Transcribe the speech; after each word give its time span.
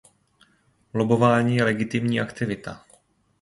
Lobbování 0.93 1.55
je 1.55 1.63
legitimní 1.63 2.21
aktivita. 2.21 2.85